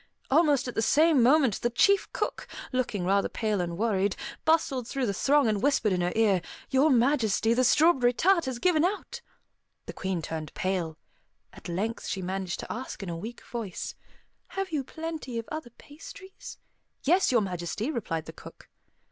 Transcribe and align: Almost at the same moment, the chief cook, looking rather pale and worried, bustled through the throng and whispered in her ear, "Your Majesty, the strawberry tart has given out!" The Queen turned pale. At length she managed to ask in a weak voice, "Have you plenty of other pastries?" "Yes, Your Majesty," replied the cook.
Almost 0.31 0.67
at 0.67 0.73
the 0.73 0.81
same 0.81 1.21
moment, 1.21 1.61
the 1.61 1.69
chief 1.69 2.11
cook, 2.11 2.47
looking 2.71 3.05
rather 3.05 3.29
pale 3.29 3.61
and 3.61 3.77
worried, 3.77 4.15
bustled 4.45 4.87
through 4.87 5.05
the 5.05 5.13
throng 5.13 5.47
and 5.47 5.61
whispered 5.61 5.93
in 5.93 6.01
her 6.01 6.11
ear, 6.15 6.41
"Your 6.71 6.89
Majesty, 6.89 7.53
the 7.53 7.63
strawberry 7.63 8.11
tart 8.11 8.45
has 8.45 8.57
given 8.57 8.83
out!" 8.83 9.21
The 9.85 9.93
Queen 9.93 10.23
turned 10.23 10.55
pale. 10.55 10.97
At 11.53 11.69
length 11.69 12.07
she 12.07 12.23
managed 12.23 12.59
to 12.61 12.71
ask 12.73 13.03
in 13.03 13.09
a 13.09 13.15
weak 13.15 13.41
voice, 13.45 13.93
"Have 14.47 14.71
you 14.71 14.83
plenty 14.83 15.37
of 15.37 15.47
other 15.51 15.69
pastries?" 15.69 16.57
"Yes, 17.03 17.31
Your 17.31 17.41
Majesty," 17.41 17.91
replied 17.91 18.25
the 18.25 18.33
cook. 18.33 18.69